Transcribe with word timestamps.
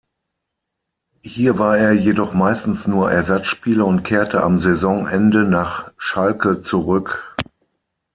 Hier 1.21 1.59
war 1.59 1.77
er 1.77 1.91
jedoch 1.91 2.33
meistens 2.33 2.87
nur 2.87 3.11
Ersatzspieler 3.11 3.85
und 3.85 4.01
kehrte 4.01 4.41
am 4.41 4.57
Saisonende 4.57 5.43
nach 5.45 5.91
Schalke 5.95 6.63
zurück. 6.63 7.37